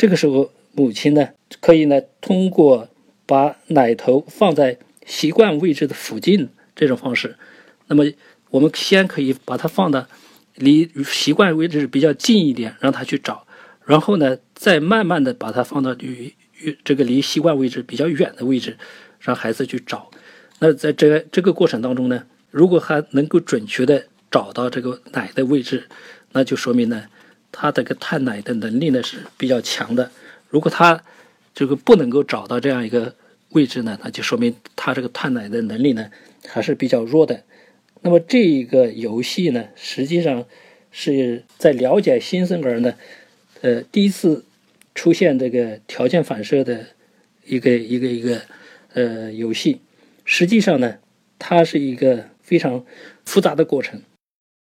[0.00, 1.28] 这个时候，母亲呢
[1.60, 2.88] 可以呢通过
[3.26, 7.36] 把奶头放在习惯位置的附近这种方式，
[7.86, 8.06] 那么
[8.48, 10.06] 我们先可以把它放到
[10.54, 13.46] 离习惯位置比较近一点，让它去找，
[13.84, 16.32] 然后呢再慢慢的把它放到与
[16.62, 18.78] 与这个离习惯位置比较远的位置，
[19.20, 20.10] 让孩子去找。
[20.60, 25.88] 那在这这个过程当中呢，如果还能够准确的找到这个奶的位置，
[26.32, 27.04] 那就说明呢。
[27.52, 30.10] 他这个探奶的能力呢是比较强的。
[30.48, 31.02] 如果他
[31.54, 33.14] 这个不能够找到这样一个
[33.50, 36.10] 位置呢，那就说明他这个探奶的能力呢
[36.46, 37.42] 还是比较弱的。
[38.02, 40.46] 那么这一个游戏呢，实际上
[40.90, 42.94] 是在了解新生儿呢，
[43.60, 44.44] 呃，第一次
[44.94, 46.86] 出现这个条件反射的
[47.44, 48.40] 一个一个一个
[48.94, 49.80] 呃游戏。
[50.24, 50.98] 实际上呢，
[51.38, 52.84] 它是一个非常
[53.24, 54.00] 复杂的过程。